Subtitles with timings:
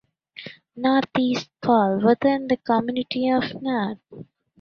[0.75, 3.99] Neath East falls within the community of Neath.